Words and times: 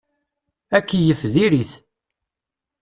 Akeyyef 0.77 1.21
diri-t. 1.33 1.71